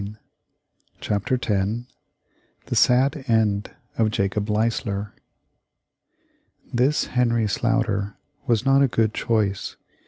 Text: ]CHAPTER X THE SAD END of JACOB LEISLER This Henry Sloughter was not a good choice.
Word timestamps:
]CHAPTER 0.99 1.35
X 1.35 1.85
THE 2.65 2.75
SAD 2.75 3.23
END 3.27 3.69
of 3.99 4.09
JACOB 4.09 4.49
LEISLER 4.49 5.13
This 6.73 7.05
Henry 7.13 7.47
Sloughter 7.47 8.15
was 8.47 8.65
not 8.65 8.81
a 8.81 8.87
good 8.87 9.13
choice. 9.13 9.75